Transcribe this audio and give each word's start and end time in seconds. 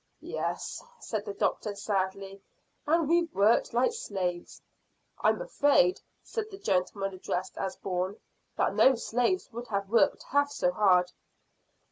"Yes," 0.23 0.83
said 0.99 1.25
the 1.25 1.33
doctor 1.35 1.75
sadly; 1.75 2.41
"and 2.87 3.07
we've 3.07 3.31
worked 3.35 3.71
like 3.71 3.93
slaves." 3.93 4.59
"I'm 5.19 5.39
afraid," 5.43 6.01
said 6.23 6.49
the 6.49 6.57
gentleman 6.57 7.13
addressed 7.13 7.55
as 7.59 7.75
Bourne, 7.77 8.19
"that 8.57 8.73
no 8.73 8.95
slaves 8.95 9.51
would 9.51 9.67
have 9.67 9.91
worked 9.91 10.23
half 10.31 10.49
so 10.49 10.71
hard." 10.71 11.11